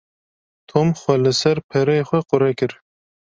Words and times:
Tom 0.71 0.87
xwe 1.01 1.15
li 1.23 1.33
ser 1.41 1.57
pereyê 1.69 2.03
xwe 2.09 2.19
qure 2.29 2.51
kir. 2.59 2.71